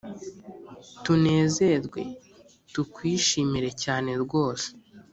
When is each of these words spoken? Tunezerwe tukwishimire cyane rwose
Tunezerwe 1.03 2.01
tukwishimire 2.73 3.69
cyane 3.83 4.11
rwose 4.23 4.67